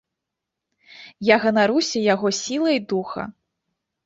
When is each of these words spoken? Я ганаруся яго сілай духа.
Я 1.29 1.35
ганаруся 1.43 1.97
яго 2.13 2.27
сілай 2.39 2.77
духа. 2.97 3.23